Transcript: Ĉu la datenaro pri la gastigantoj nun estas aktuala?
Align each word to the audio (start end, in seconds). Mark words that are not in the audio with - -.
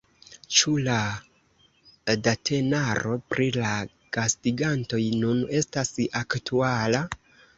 Ĉu 0.59 0.71
la 0.85 0.93
datenaro 2.27 3.13
pri 3.33 3.47
la 3.57 3.75
gastigantoj 4.19 5.01
nun 5.19 5.43
estas 5.59 5.93
aktuala? 6.23 7.07